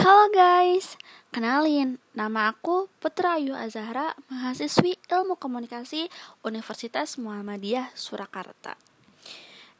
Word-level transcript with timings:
Halo 0.00 0.32
guys, 0.32 0.96
kenalin, 1.28 2.00
nama 2.16 2.48
aku 2.48 2.88
Putra 3.04 3.36
Ayu 3.36 3.52
Azahra, 3.52 4.16
mahasiswi 4.32 4.96
Ilmu 5.12 5.36
Komunikasi 5.36 6.08
Universitas 6.40 7.20
Muhammadiyah 7.20 7.92
Surakarta. 7.92 8.80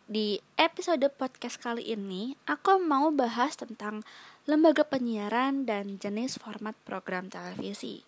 Di 0.04 0.36
episode 0.60 1.08
podcast 1.16 1.56
kali 1.56 1.88
ini, 1.96 2.36
aku 2.44 2.76
mau 2.84 3.08
bahas 3.08 3.56
tentang 3.56 4.04
lembaga 4.44 4.84
penyiaran 4.84 5.64
dan 5.64 5.96
jenis 5.96 6.36
format 6.36 6.76
program 6.84 7.32
televisi. 7.32 8.04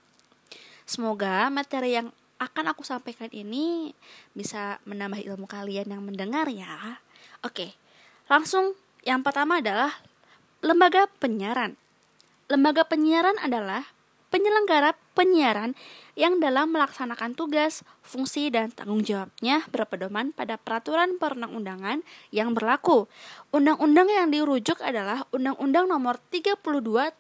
Semoga 0.85 1.49
materi 1.49 1.97
yang 1.97 2.13
akan 2.37 2.77
aku 2.77 2.85
sampaikan 2.85 3.33
ini 3.33 3.97
bisa 4.37 4.85
menambah 4.85 5.25
ilmu 5.33 5.49
kalian 5.49 5.89
yang 5.89 6.05
mendengar 6.05 6.45
ya. 6.53 7.01
Oke, 7.41 7.73
langsung 8.29 8.77
yang 9.01 9.25
pertama 9.25 9.65
adalah 9.65 10.05
lembaga 10.61 11.09
penyiaran. 11.17 11.81
Lembaga 12.51 12.83
penyiaran 12.87 13.39
adalah 13.39 13.87
penyelenggara 14.33 14.97
penyiaran 15.13 15.77
yang 16.17 16.41
dalam 16.41 16.73
melaksanakan 16.73 17.37
tugas, 17.37 17.85
fungsi, 18.01 18.49
dan 18.49 18.73
tanggung 18.73 19.05
jawabnya 19.05 19.69
berpedoman 19.69 20.33
pada 20.33 20.57
peraturan 20.57 21.21
perundang-undangan 21.21 22.01
yang 22.33 22.57
berlaku. 22.57 23.07
Undang-undang 23.53 24.09
yang 24.09 24.33
dirujuk 24.33 24.81
adalah 24.81 25.29
Undang-Undang 25.37 25.93
Nomor 25.93 26.17
32 26.33 26.57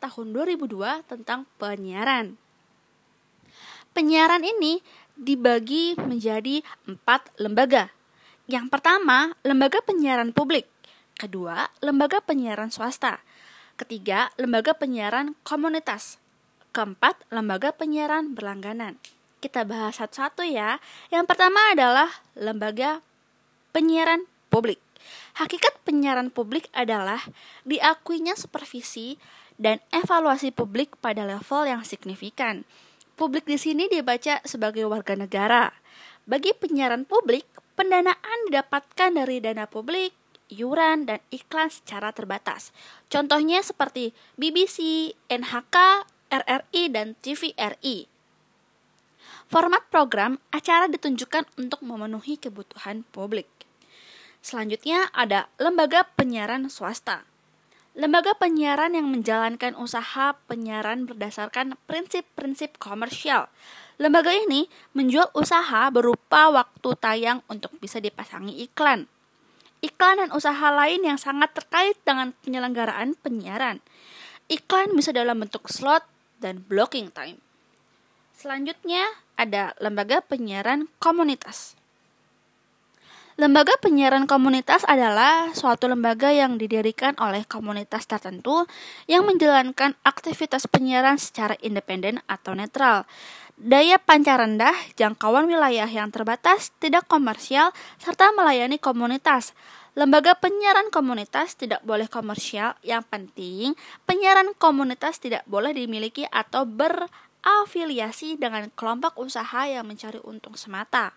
Tahun 0.00 0.26
2002 0.32 1.04
tentang 1.04 1.44
penyiaran. 1.60 2.40
Penyiaran 3.92 4.40
ini 4.40 4.80
dibagi 5.12 5.92
menjadi 6.00 6.64
empat 6.88 7.28
lembaga. 7.36 7.92
Yang 8.48 8.72
pertama, 8.72 9.36
lembaga 9.44 9.84
penyiaran 9.84 10.32
publik. 10.32 10.64
Kedua, 11.12 11.68
lembaga 11.84 12.24
penyiaran 12.24 12.72
swasta. 12.72 13.20
Ketiga, 13.82 14.30
lembaga 14.38 14.78
penyiaran 14.78 15.34
komunitas. 15.42 16.22
Keempat, 16.70 17.18
lembaga 17.34 17.74
penyiaran 17.74 18.30
berlangganan. 18.30 18.94
Kita 19.42 19.66
bahas 19.66 19.98
satu-satu 19.98 20.46
ya. 20.46 20.78
Yang 21.10 21.26
pertama 21.26 21.58
adalah 21.74 22.06
lembaga 22.38 23.02
penyiaran 23.74 24.22
publik. 24.54 24.78
Hakikat 25.34 25.82
penyiaran 25.82 26.30
publik 26.30 26.70
adalah 26.70 27.26
diakuinya 27.66 28.38
supervisi 28.38 29.18
dan 29.58 29.82
evaluasi 29.90 30.54
publik 30.54 30.94
pada 31.02 31.26
level 31.26 31.66
yang 31.66 31.82
signifikan. 31.82 32.62
Publik 33.18 33.50
di 33.50 33.58
sini 33.58 33.90
dibaca 33.90 34.38
sebagai 34.46 34.86
warga 34.86 35.18
negara. 35.18 35.74
Bagi 36.30 36.54
penyiaran 36.54 37.02
publik, 37.02 37.50
pendanaan 37.74 38.38
didapatkan 38.46 39.10
dari 39.10 39.42
dana 39.42 39.66
publik, 39.66 40.14
iuran, 40.50 41.06
dan 41.06 41.20
iklan 41.30 41.68
secara 41.70 42.10
terbatas. 42.10 42.74
Contohnya 43.12 43.60
seperti 43.60 44.16
BBC, 44.34 45.10
NHK, 45.30 46.06
RRI, 46.32 46.82
dan 46.88 47.14
TVRI. 47.20 48.08
Format 49.52 49.84
program 49.92 50.40
acara 50.48 50.88
ditunjukkan 50.88 51.44
untuk 51.60 51.84
memenuhi 51.84 52.40
kebutuhan 52.40 53.04
publik. 53.12 53.44
Selanjutnya 54.40 55.12
ada 55.12 55.52
lembaga 55.60 56.08
penyiaran 56.16 56.72
swasta. 56.72 57.28
Lembaga 57.92 58.32
penyiaran 58.40 58.96
yang 58.96 59.12
menjalankan 59.12 59.76
usaha 59.76 60.32
penyiaran 60.48 61.04
berdasarkan 61.04 61.76
prinsip-prinsip 61.84 62.80
komersial. 62.80 63.52
Lembaga 64.00 64.32
ini 64.32 64.72
menjual 64.96 65.28
usaha 65.36 65.92
berupa 65.92 66.48
waktu 66.48 66.96
tayang 66.96 67.44
untuk 67.52 67.76
bisa 67.76 68.00
dipasangi 68.00 68.64
iklan 68.64 69.11
iklan 69.82 70.22
dan 70.22 70.30
usaha 70.30 70.70
lain 70.70 71.02
yang 71.02 71.18
sangat 71.18 71.50
terkait 71.52 71.98
dengan 72.06 72.30
penyelenggaraan 72.46 73.18
penyiaran. 73.18 73.82
Iklan 74.46 74.94
bisa 74.94 75.10
dalam 75.10 75.42
bentuk 75.42 75.66
slot 75.66 76.06
dan 76.38 76.62
blocking 76.64 77.10
time. 77.10 77.42
Selanjutnya 78.38 79.06
ada 79.34 79.74
lembaga 79.82 80.22
penyiaran 80.22 80.86
komunitas. 81.02 81.74
Lembaga 83.40 83.72
penyiaran 83.80 84.28
komunitas 84.28 84.84
adalah 84.84 85.56
suatu 85.56 85.88
lembaga 85.88 86.28
yang 86.28 86.60
didirikan 86.60 87.16
oleh 87.16 87.48
komunitas 87.48 88.04
tertentu 88.04 88.68
yang 89.08 89.24
menjalankan 89.24 89.96
aktivitas 90.04 90.68
penyiaran 90.68 91.16
secara 91.16 91.56
independen 91.64 92.20
atau 92.28 92.52
netral. 92.52 93.08
Daya 93.62 93.94
pancar 94.02 94.42
rendah, 94.42 94.74
jangkauan 94.98 95.46
wilayah 95.46 95.86
yang 95.86 96.10
terbatas, 96.10 96.74
tidak 96.82 97.06
komersial, 97.06 97.70
serta 98.02 98.34
melayani 98.34 98.82
komunitas. 98.82 99.54
Lembaga 99.94 100.34
penyiaran 100.34 100.90
komunitas 100.90 101.54
tidak 101.54 101.78
boleh 101.86 102.10
komersial, 102.10 102.74
yang 102.82 103.06
penting 103.06 103.78
penyiaran 104.02 104.50
komunitas 104.58 105.22
tidak 105.22 105.46
boleh 105.46 105.70
dimiliki 105.70 106.26
atau 106.34 106.66
berafiliasi 106.66 108.34
dengan 108.34 108.66
kelompok 108.74 109.14
usaha 109.22 109.62
yang 109.70 109.86
mencari 109.86 110.18
untung 110.26 110.58
semata. 110.58 111.14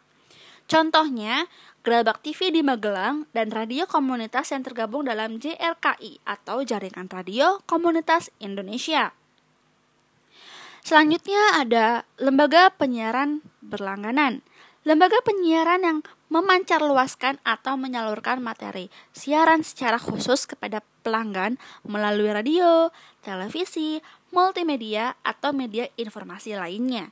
Contohnya, 0.69 1.49
Gerabak 1.81 2.21
TV 2.21 2.53
di 2.53 2.61
Magelang 2.61 3.25
dan 3.33 3.49
radio 3.49 3.89
komunitas 3.89 4.53
yang 4.53 4.61
tergabung 4.61 5.09
dalam 5.09 5.41
JRKI 5.41 6.21
atau 6.29 6.61
Jaringan 6.61 7.09
Radio 7.09 7.65
Komunitas 7.65 8.29
Indonesia. 8.37 9.24
Selanjutnya 10.85 11.57
ada 11.57 12.05
lembaga 12.21 12.69
penyiaran 12.69 13.41
berlangganan. 13.65 14.45
Lembaga 14.85 15.17
penyiaran 15.25 15.81
yang 15.81 15.99
memancar 16.29 16.77
luaskan 16.77 17.41
atau 17.41 17.73
menyalurkan 17.73 18.37
materi 18.37 18.93
siaran 19.09 19.65
secara 19.65 19.97
khusus 19.97 20.45
kepada 20.45 20.85
pelanggan 21.01 21.57
melalui 21.89 22.29
radio, 22.29 22.93
televisi, 23.25 23.97
multimedia, 24.29 25.17
atau 25.25 25.57
media 25.57 25.89
informasi 25.97 26.53
lainnya. 26.53 27.09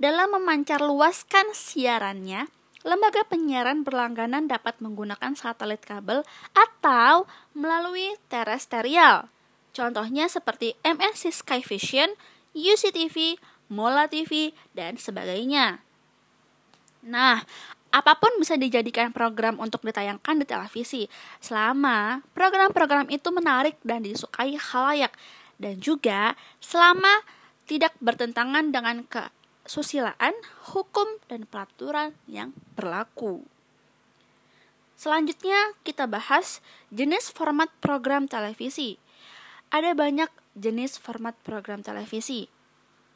Dalam 0.00 0.40
memancar 0.40 0.80
luaskan 0.80 1.52
siarannya, 1.52 2.48
Lembaga 2.80 3.28
penyiaran 3.28 3.84
berlangganan 3.84 4.48
dapat 4.48 4.80
menggunakan 4.80 5.36
satelit 5.36 5.84
kabel 5.84 6.24
atau 6.56 7.28
melalui 7.52 8.16
terestrial. 8.32 9.28
Contohnya 9.76 10.32
seperti 10.32 10.80
MNC 10.80 11.44
Sky 11.44 11.60
Vision, 11.60 12.16
UCTV, 12.56 13.38
Mola 13.70 14.10
TV, 14.10 14.50
dan 14.74 14.98
sebagainya. 14.98 15.82
Nah, 17.06 17.42
apa 17.90 18.12
pun 18.18 18.30
bisa 18.38 18.54
dijadikan 18.54 19.10
program 19.10 19.58
untuk 19.58 19.82
ditayangkan 19.82 20.38
di 20.38 20.46
televisi 20.46 21.02
selama 21.42 22.22
program-program 22.38 23.10
itu 23.10 23.34
menarik 23.34 23.74
dan 23.82 24.06
disukai 24.06 24.54
halayak 24.54 25.10
dan 25.58 25.82
juga 25.82 26.38
selama 26.62 27.26
tidak 27.66 27.94
bertentangan 27.98 28.70
dengan 28.70 29.06
ke 29.06 29.26
kesusilaan, 29.70 30.34
hukum, 30.74 31.06
dan 31.30 31.46
peraturan 31.46 32.10
yang 32.26 32.50
berlaku. 32.74 33.46
Selanjutnya, 34.98 35.78
kita 35.86 36.10
bahas 36.10 36.58
jenis 36.90 37.30
format 37.30 37.70
program 37.78 38.26
televisi. 38.26 38.98
Ada 39.70 39.94
banyak 39.94 40.26
jenis 40.60 41.00
format 41.00 41.32
program 41.40 41.80
televisi. 41.80 42.52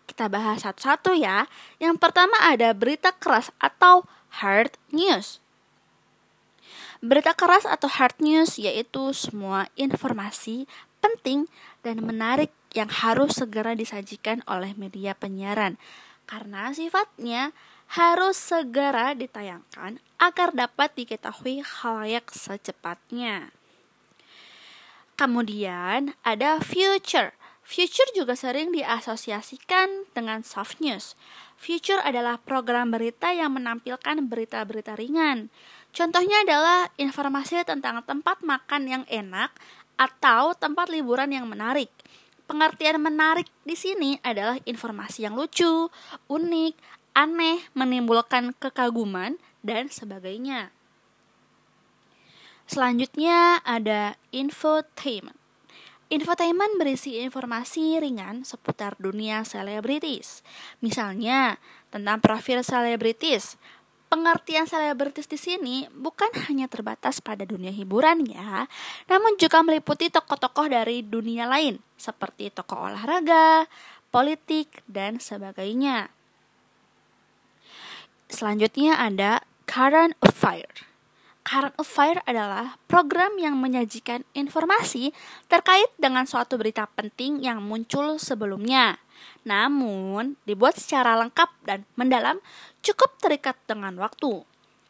Kita 0.09 0.33
bahas 0.33 0.65
satu-satu 0.65 1.17
ya. 1.17 1.49
Yang 1.77 2.01
pertama 2.01 2.37
ada 2.45 2.73
berita 2.73 3.13
keras 3.13 3.53
atau 3.61 4.09
hard 4.41 4.77
news. 4.93 5.45
Berita 7.05 7.37
keras 7.37 7.69
atau 7.69 7.89
hard 7.89 8.17
news 8.21 8.57
yaitu 8.57 9.13
semua 9.13 9.69
informasi 9.77 10.65
penting 11.05 11.45
dan 11.85 12.01
menarik 12.01 12.49
yang 12.73 12.89
harus 12.89 13.37
segera 13.37 13.77
disajikan 13.77 14.41
oleh 14.49 14.73
media 14.73 15.13
penyiaran 15.13 15.77
karena 16.25 16.73
sifatnya 16.73 17.53
harus 17.93 18.41
segera 18.41 19.13
ditayangkan 19.13 20.01
agar 20.17 20.49
dapat 20.57 20.97
diketahui 20.97 21.61
halayak 21.61 22.33
secepatnya. 22.33 23.53
Kemudian 25.15 26.19
ada 26.27 26.59
future. 26.59 27.39
Future 27.65 28.11
juga 28.19 28.35
sering 28.35 28.75
diasosiasikan 28.75 30.11
dengan 30.11 30.43
soft 30.43 30.83
news. 30.83 31.17
Future 31.55 32.03
adalah 32.03 32.37
program 32.37 32.91
berita 32.91 33.31
yang 33.31 33.57
menampilkan 33.57 34.27
berita-berita 34.27 34.99
ringan. 34.99 35.49
Contohnya 35.95 36.43
adalah 36.43 36.91
informasi 36.99 37.63
tentang 37.63 38.03
tempat 38.03 38.43
makan 38.43 38.83
yang 38.91 39.05
enak 39.07 39.55
atau 39.95 40.53
tempat 40.59 40.91
liburan 40.91 41.31
yang 41.31 41.47
menarik. 41.47 41.89
Pengertian 42.45 43.01
menarik 43.01 43.49
di 43.65 43.79
sini 43.79 44.21
adalah 44.21 44.59
informasi 44.69 45.25
yang 45.25 45.39
lucu, 45.39 45.89
unik, 46.29 46.75
aneh, 47.17 47.65
menimbulkan 47.73 48.53
kekaguman, 48.59 49.39
dan 49.65 49.89
sebagainya. 49.89 50.69
Selanjutnya 52.65 53.61
ada 53.63 54.17
infotainment. 54.33 55.37
Infotainment 56.13 56.77
berisi 56.77 57.21
informasi 57.21 57.97
ringan 57.99 58.45
seputar 58.45 58.95
dunia 59.01 59.43
selebritis. 59.43 60.45
Misalnya, 60.85 61.57
tentang 61.89 62.21
profil 62.21 62.61
selebritis, 62.61 63.57
pengertian 64.15 64.69
selebritis 64.71 65.27
di 65.27 65.35
sini 65.35 65.77
bukan 65.91 66.31
hanya 66.47 66.71
terbatas 66.71 67.19
pada 67.19 67.43
dunia 67.43 67.75
hiburan 67.75 68.23
ya, 68.31 68.71
namun 69.11 69.35
juga 69.41 69.59
meliputi 69.67 70.07
tokoh-tokoh 70.07 70.71
dari 70.71 71.03
dunia 71.03 71.51
lain 71.51 71.83
seperti 71.99 72.55
tokoh 72.55 72.95
olahraga, 72.95 73.67
politik, 74.15 74.87
dan 74.87 75.19
sebagainya. 75.19 76.15
Selanjutnya 78.31 79.03
ada 79.03 79.43
Current 79.67 80.15
Affair. 80.23 80.94
Current 81.45 81.77
Affair 81.77 82.25
adalah 82.25 82.81
program 82.89 83.37
yang 83.37 83.61
menyajikan 83.61 84.25
informasi 84.33 85.13
terkait 85.47 85.93
dengan 86.01 86.25
suatu 86.25 86.57
berita 86.57 86.89
penting 86.97 87.45
yang 87.45 87.61
muncul 87.61 88.17
sebelumnya 88.17 88.97
namun 89.45 90.41
dibuat 90.49 90.81
secara 90.81 91.15
lengkap 91.21 91.51
dan 91.69 91.85
mendalam 91.95 92.41
cukup 92.81 93.17
terikat 93.21 93.57
dengan 93.69 93.95
waktu. 94.01 94.43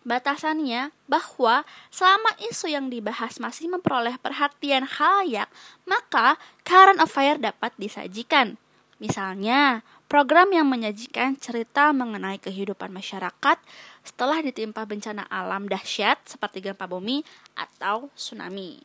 Batasannya 0.05 0.93
bahwa 1.09 1.65
selama 1.89 2.31
isu 2.53 2.69
yang 2.69 2.93
dibahas 2.93 3.41
masih 3.41 3.73
memperoleh 3.73 4.21
perhatian 4.21 4.85
halayak, 4.85 5.49
maka 5.89 6.37
current 6.61 7.01
affair 7.01 7.41
dapat 7.41 7.73
disajikan. 7.81 8.61
Misalnya, 9.01 9.81
program 10.07 10.53
yang 10.53 10.69
menyajikan 10.69 11.41
cerita 11.41 11.91
mengenai 11.97 12.37
kehidupan 12.37 12.93
masyarakat 12.93 13.59
setelah 14.05 14.45
ditimpa 14.45 14.85
bencana 14.85 15.25
alam 15.33 15.67
dahsyat 15.67 16.23
seperti 16.29 16.61
gempa 16.61 16.85
bumi 16.85 17.25
atau 17.57 18.13
tsunami. 18.15 18.79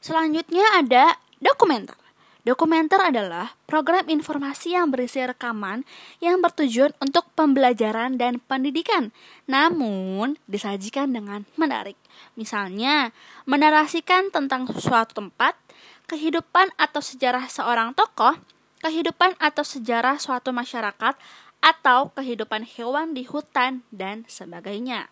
Selanjutnya 0.00 0.64
ada 0.80 1.14
dokumenter. 1.38 2.06
Dokumenter 2.46 3.02
adalah 3.02 3.58
program 3.66 4.06
informasi 4.06 4.78
yang 4.78 4.86
berisi 4.94 5.18
rekaman 5.18 5.82
yang 6.22 6.38
bertujuan 6.38 6.94
untuk 7.02 7.26
pembelajaran 7.34 8.14
dan 8.14 8.38
pendidikan, 8.38 9.10
namun 9.50 10.38
disajikan 10.46 11.10
dengan 11.10 11.42
menarik. 11.58 11.98
Misalnya, 12.38 13.10
menarasikan 13.50 14.30
tentang 14.30 14.70
suatu 14.78 15.26
tempat, 15.26 15.58
kehidupan 16.06 16.70
atau 16.78 17.02
sejarah 17.02 17.50
seorang 17.50 17.98
tokoh, 17.98 18.38
kehidupan 18.78 19.34
atau 19.42 19.66
sejarah 19.66 20.22
suatu 20.22 20.54
masyarakat, 20.54 21.18
atau 21.66 22.14
kehidupan 22.14 22.62
hewan 22.62 23.10
di 23.10 23.26
hutan, 23.26 23.82
dan 23.90 24.22
sebagainya. 24.30 25.10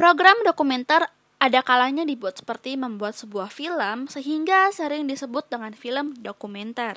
Program 0.00 0.40
dokumenter 0.48 1.12
ada 1.36 1.60
kalanya 1.60 2.08
dibuat 2.08 2.40
seperti 2.40 2.80
membuat 2.80 3.12
sebuah 3.12 3.52
film 3.52 4.08
sehingga 4.08 4.72
sering 4.72 5.04
disebut 5.04 5.52
dengan 5.52 5.76
film 5.76 6.16
dokumenter. 6.16 6.96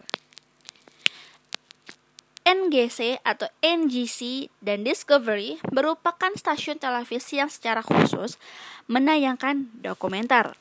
NGC 2.41 3.21
atau 3.21 3.51
NGC 3.61 4.49
dan 4.65 4.81
Discovery 4.81 5.61
merupakan 5.69 6.33
stasiun 6.33 6.81
televisi 6.81 7.37
yang 7.37 7.51
secara 7.51 7.85
khusus 7.85 8.41
menayangkan 8.89 9.69
dokumenter. 9.77 10.57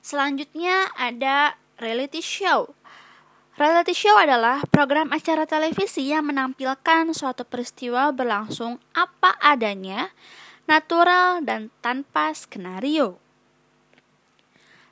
Selanjutnya 0.00 0.90
ada 0.96 1.54
reality 1.78 2.24
show. 2.24 2.74
Reality 3.52 3.92
show 3.92 4.16
adalah 4.16 4.64
program 4.72 5.12
acara 5.12 5.44
televisi 5.44 6.08
yang 6.08 6.24
menampilkan 6.32 7.12
suatu 7.12 7.44
peristiwa 7.44 8.08
berlangsung 8.08 8.80
apa 8.96 9.36
adanya 9.44 10.08
natural 10.64 11.44
dan 11.44 11.68
tanpa 11.84 12.32
skenario. 12.32 13.20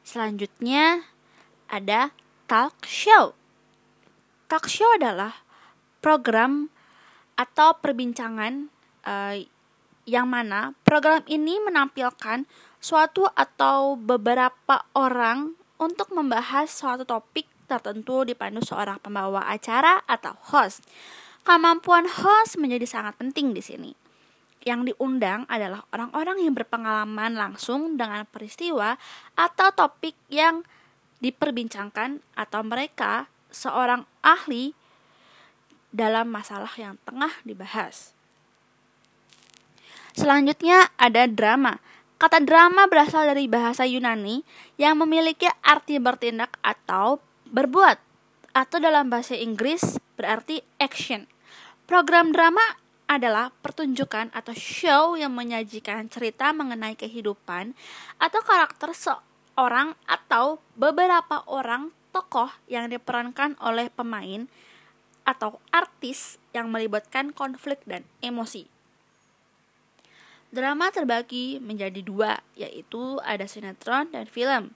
Selanjutnya 0.05 1.09
ada 1.73 2.13
talk 2.45 2.85
show. 2.85 3.33
Talk 4.45 4.69
show 4.69 4.93
adalah 4.93 5.41
program 6.05 6.69
atau 7.41 7.81
perbincangan 7.81 8.69
uh, 9.09 9.41
yang 10.05 10.29
mana 10.29 10.77
program 10.85 11.25
ini 11.33 11.57
menampilkan 11.65 12.45
suatu 12.77 13.25
atau 13.33 13.97
beberapa 13.97 14.85
orang 14.93 15.57
untuk 15.81 16.13
membahas 16.13 16.69
suatu 16.69 17.09
topik 17.09 17.49
tertentu 17.71 18.27
dipandu 18.27 18.59
seorang 18.67 18.99
pembawa 18.99 19.47
acara 19.47 20.03
atau 20.11 20.35
host. 20.51 20.83
Kemampuan 21.47 22.11
host 22.11 22.59
menjadi 22.59 22.91
sangat 22.91 23.15
penting 23.15 23.55
di 23.55 23.63
sini 23.63 23.91
yang 24.65 24.85
diundang 24.85 25.49
adalah 25.49 25.85
orang-orang 25.93 26.45
yang 26.45 26.53
berpengalaman 26.53 27.33
langsung 27.33 27.97
dengan 27.97 28.29
peristiwa 28.29 29.01
atau 29.33 29.73
topik 29.73 30.13
yang 30.29 30.65
diperbincangkan 31.21 32.21
atau 32.37 32.61
mereka 32.65 33.29
seorang 33.49 34.05
ahli 34.21 34.77
dalam 35.91 36.29
masalah 36.29 36.71
yang 36.77 37.01
tengah 37.03 37.33
dibahas. 37.45 38.13
Selanjutnya 40.15 40.93
ada 41.01 41.25
drama. 41.25 41.81
Kata 42.21 42.37
drama 42.45 42.85
berasal 42.85 43.33
dari 43.33 43.49
bahasa 43.49 43.89
Yunani 43.89 44.45
yang 44.77 45.01
memiliki 45.01 45.49
arti 45.65 45.97
bertindak 45.97 46.53
atau 46.61 47.17
berbuat 47.51 47.99
atau 48.55 48.79
dalam 48.79 49.11
bahasa 49.11 49.35
Inggris 49.35 49.99
berarti 50.15 50.63
action. 50.79 51.27
Program 51.91 52.31
drama 52.31 52.63
adalah 53.11 53.51
pertunjukan 53.63 54.31
atau 54.31 54.55
show 54.55 55.19
yang 55.19 55.35
menyajikan 55.35 56.07
cerita 56.07 56.55
mengenai 56.55 56.95
kehidupan 56.95 57.75
atau 58.23 58.41
karakter 58.47 58.95
seorang 58.95 59.99
atau 60.07 60.63
beberapa 60.79 61.43
orang 61.51 61.91
tokoh 62.15 62.51
yang 62.71 62.87
diperankan 62.87 63.59
oleh 63.59 63.91
pemain 63.91 64.47
atau 65.27 65.59
artis 65.75 66.39
yang 66.55 66.71
melibatkan 66.71 67.35
konflik 67.35 67.83
dan 67.87 68.07
emosi. 68.23 68.71
Drama 70.51 70.91
terbagi 70.91 71.63
menjadi 71.63 72.03
dua, 72.03 72.43
yaitu 72.59 73.23
ada 73.23 73.47
sinetron 73.47 74.11
dan 74.11 74.27
film. 74.27 74.75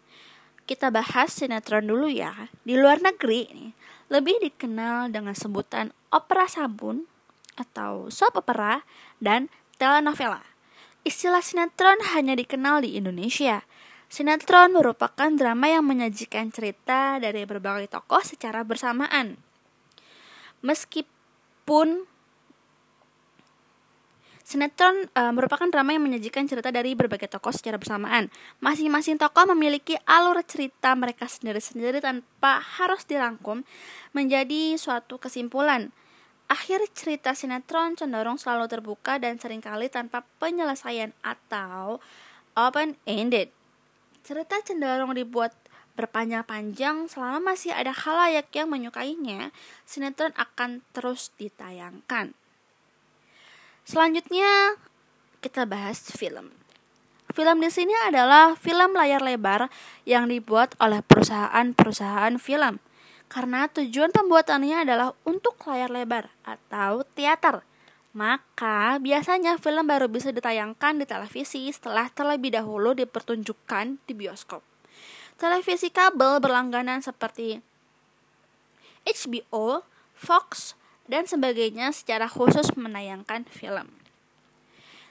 Kita 0.64 0.88
bahas 0.88 1.28
sinetron 1.28 1.84
dulu 1.84 2.08
ya. 2.08 2.48
Di 2.64 2.80
luar 2.80 3.04
negeri, 3.04 3.72
lebih 4.08 4.40
dikenal 4.40 5.12
dengan 5.12 5.36
sebutan 5.36 5.92
opera 6.08 6.48
sabun 6.48 7.04
atau 7.60 8.08
soap 8.08 8.40
opera 8.40 8.80
dan 9.20 9.52
telenovela. 9.76 10.40
Istilah 11.04 11.44
sinetron 11.44 12.00
hanya 12.16 12.32
dikenal 12.32 12.80
di 12.80 12.96
Indonesia. 12.96 13.68
Sinetron 14.08 14.72
merupakan 14.72 15.28
drama 15.36 15.68
yang 15.68 15.84
menyajikan 15.84 16.48
cerita 16.48 17.20
dari 17.20 17.44
berbagai 17.44 17.92
tokoh 17.92 18.24
secara 18.24 18.64
bersamaan. 18.64 19.36
Meskipun 20.64 22.08
Sinetron 24.44 25.08
e, 25.08 25.22
merupakan 25.32 25.64
drama 25.72 25.96
yang 25.96 26.04
menyajikan 26.04 26.44
cerita 26.44 26.68
dari 26.68 26.92
berbagai 26.92 27.32
tokoh 27.32 27.48
secara 27.48 27.80
bersamaan. 27.80 28.28
Masing-masing 28.60 29.16
tokoh 29.16 29.48
memiliki 29.56 29.96
alur 30.04 30.36
cerita 30.44 30.92
mereka 30.92 31.24
sendiri-sendiri 31.24 32.04
tanpa 32.04 32.60
harus 32.60 33.08
dirangkum 33.08 33.64
menjadi 34.12 34.76
suatu 34.76 35.16
kesimpulan. 35.16 35.96
Akhir 36.44 36.84
cerita 36.92 37.32
sinetron 37.32 37.96
cenderung 37.96 38.36
selalu 38.36 38.68
terbuka 38.68 39.16
dan 39.16 39.40
sering 39.40 39.64
kali 39.64 39.88
tanpa 39.88 40.28
penyelesaian 40.36 41.16
atau 41.24 42.04
open-ended. 42.52 43.48
Cerita 44.20 44.60
cenderung 44.60 45.16
dibuat 45.16 45.56
berpanjang-panjang 45.96 47.08
selama 47.08 47.56
masih 47.56 47.72
ada 47.72 47.96
halayak 47.96 48.52
yang 48.52 48.68
menyukainya, 48.68 49.56
sinetron 49.88 50.36
akan 50.36 50.84
terus 50.92 51.32
ditayangkan. 51.40 52.36
Selanjutnya 53.84 54.80
kita 55.44 55.68
bahas 55.68 56.00
film. 56.08 56.56
Film 57.36 57.56
di 57.60 57.68
sini 57.68 57.92
adalah 58.08 58.56
film 58.56 58.96
layar 58.96 59.20
lebar 59.20 59.68
yang 60.08 60.32
dibuat 60.32 60.72
oleh 60.80 61.04
perusahaan-perusahaan 61.04 62.40
film 62.40 62.80
karena 63.28 63.68
tujuan 63.68 64.08
pembuatannya 64.08 64.88
adalah 64.88 65.12
untuk 65.28 65.60
layar 65.68 65.92
lebar 65.92 66.32
atau 66.48 67.04
teater. 67.12 67.60
Maka 68.16 68.96
biasanya 69.04 69.60
film 69.60 69.84
baru 69.84 70.08
bisa 70.08 70.32
ditayangkan 70.32 71.02
di 71.02 71.04
televisi 71.04 71.68
setelah 71.68 72.08
terlebih 72.08 72.56
dahulu 72.56 72.96
dipertunjukkan 72.96 74.00
di 74.08 74.12
bioskop. 74.16 74.64
Televisi 75.36 75.92
kabel 75.92 76.40
berlangganan 76.40 77.04
seperti 77.04 77.60
HBO, 79.04 79.84
Fox, 80.16 80.78
dan 81.08 81.28
sebagainya 81.28 81.92
secara 81.92 82.28
khusus 82.28 82.72
menayangkan 82.76 83.44
film. 83.48 83.92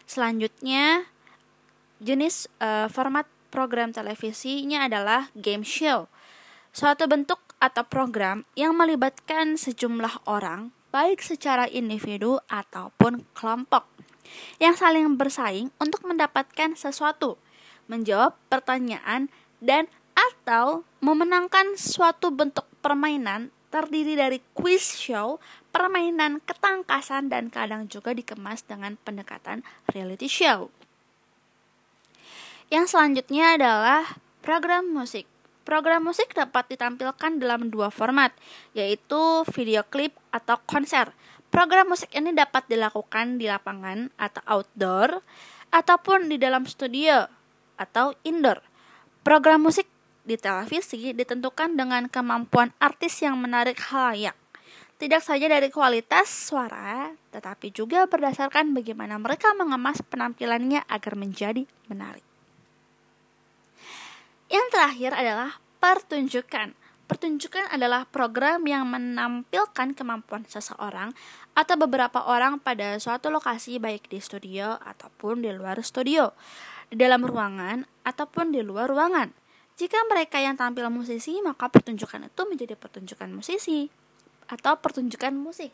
Selanjutnya, 0.10 1.08
jenis 2.04 2.52
uh, 2.60 2.92
format 2.92 3.30
program 3.54 3.94
televisinya 3.94 4.90
adalah 4.90 5.30
game 5.38 5.62
show. 5.62 6.10
Suatu 6.74 7.06
bentuk 7.06 7.40
atau 7.62 7.86
program 7.86 8.44
yang 8.58 8.74
melibatkan 8.76 9.56
sejumlah 9.56 10.26
orang, 10.26 10.74
baik 10.90 11.22
secara 11.22 11.70
individu 11.70 12.42
ataupun 12.50 13.24
kelompok, 13.38 13.88
yang 14.58 14.74
saling 14.74 15.16
bersaing 15.16 15.70
untuk 15.78 16.04
mendapatkan 16.04 16.74
sesuatu, 16.74 17.38
menjawab 17.86 18.36
pertanyaan, 18.50 19.30
dan 19.64 19.88
atau 20.14 20.84
memenangkan 21.00 21.78
suatu 21.80 22.34
bentuk 22.34 22.68
permainan 22.84 23.54
terdiri 23.74 24.14
dari 24.14 24.38
quiz 24.54 24.94
show, 24.94 25.42
permainan 25.74 26.40
ketangkasan, 26.46 27.34
dan 27.34 27.50
kadang 27.50 27.90
juga 27.90 28.14
dikemas 28.14 28.62
dengan 28.64 28.96
pendekatan 29.02 29.66
reality 29.90 30.30
show. 30.30 30.70
Yang 32.70 32.94
selanjutnya 32.94 33.58
adalah 33.58 34.22
program 34.46 34.94
musik. 34.94 35.26
Program 35.66 36.06
musik 36.06 36.32
dapat 36.38 36.70
ditampilkan 36.70 37.42
dalam 37.42 37.74
dua 37.74 37.90
format, 37.90 38.30
yaitu 38.78 39.48
video 39.52 39.82
klip 39.88 40.14
atau 40.30 40.62
konser. 40.70 41.10
Program 41.50 41.90
musik 41.90 42.12
ini 42.14 42.36
dapat 42.36 42.68
dilakukan 42.70 43.40
di 43.42 43.50
lapangan 43.50 44.14
atau 44.20 44.44
outdoor, 44.46 45.24
ataupun 45.74 46.30
di 46.30 46.38
dalam 46.38 46.70
studio 46.70 47.26
atau 47.82 48.14
indoor. 48.22 48.62
Program 49.26 49.66
musik 49.66 49.90
di 50.24 50.38
televisi 50.38 51.12
ditentukan 51.12 51.74
dengan 51.74 52.06
kemampuan 52.12 52.76
artis 52.78 53.24
yang 53.26 53.40
menarik 53.42 53.80
halayak. 53.90 54.38
Tidak 55.04 55.20
saja 55.20 55.52
dari 55.52 55.68
kualitas 55.68 56.32
suara, 56.32 57.12
tetapi 57.36 57.76
juga 57.76 58.08
berdasarkan 58.08 58.72
bagaimana 58.72 59.20
mereka 59.20 59.52
mengemas 59.52 60.00
penampilannya 60.00 60.80
agar 60.88 61.20
menjadi 61.20 61.68
menarik. 61.92 62.24
Yang 64.48 64.68
terakhir 64.72 65.12
adalah 65.12 65.60
pertunjukan. 65.84 66.72
Pertunjukan 67.04 67.68
adalah 67.76 68.08
program 68.08 68.64
yang 68.64 68.88
menampilkan 68.88 69.92
kemampuan 69.92 70.48
seseorang 70.48 71.12
atau 71.52 71.76
beberapa 71.76 72.24
orang 72.24 72.64
pada 72.64 72.96
suatu 72.96 73.28
lokasi 73.28 73.84
baik 73.84 74.08
di 74.08 74.24
studio 74.24 74.80
ataupun 74.80 75.44
di 75.44 75.52
luar 75.52 75.84
studio, 75.84 76.32
di 76.88 76.96
dalam 76.96 77.28
ruangan 77.28 78.08
ataupun 78.08 78.56
di 78.56 78.64
luar 78.64 78.88
ruangan. 78.88 79.36
Jika 79.76 80.00
mereka 80.08 80.40
yang 80.40 80.56
tampil 80.56 80.88
musisi, 80.88 81.44
maka 81.44 81.68
pertunjukan 81.68 82.32
itu 82.32 82.42
menjadi 82.48 82.80
pertunjukan 82.80 83.28
musisi 83.36 83.92
atau 84.54 84.78
pertunjukan 84.78 85.34
musik. 85.34 85.74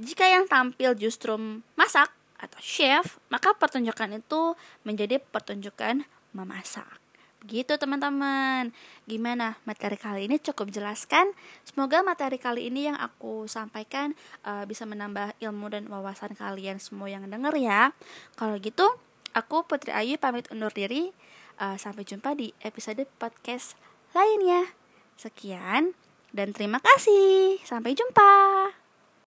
Jika 0.00 0.24
yang 0.24 0.48
tampil 0.48 0.96
justru 0.96 1.36
masak 1.76 2.08
atau 2.40 2.56
chef, 2.64 3.20
maka 3.28 3.52
pertunjukan 3.52 4.16
itu 4.16 4.56
menjadi 4.88 5.20
pertunjukan 5.20 6.08
memasak. 6.32 7.00
Begitu 7.40 7.76
teman-teman. 7.80 8.68
Gimana 9.08 9.56
materi 9.64 9.96
kali 9.96 10.28
ini 10.28 10.36
cukup 10.40 10.68
jelaskan? 10.68 11.32
Semoga 11.64 12.04
materi 12.04 12.36
kali 12.36 12.68
ini 12.68 12.92
yang 12.92 12.96
aku 13.00 13.48
sampaikan 13.48 14.12
uh, 14.44 14.68
bisa 14.68 14.84
menambah 14.84 15.36
ilmu 15.40 15.72
dan 15.72 15.88
wawasan 15.88 16.36
kalian 16.36 16.76
semua 16.76 17.08
yang 17.08 17.24
denger 17.28 17.56
ya. 17.56 17.96
Kalau 18.36 18.60
gitu, 18.60 18.84
aku 19.32 19.64
Putri 19.64 19.92
Ayu 19.92 20.20
pamit 20.20 20.48
undur 20.52 20.72
diri. 20.72 21.12
Uh, 21.60 21.76
sampai 21.76 22.08
jumpa 22.08 22.32
di 22.32 22.56
episode 22.64 23.04
podcast 23.20 23.76
lainnya. 24.16 24.72
Sekian 25.20 25.92
dan 26.30 26.54
terima 26.56 26.82
kasih. 26.82 27.62
Sampai 27.62 27.94
jumpa. 27.94 28.79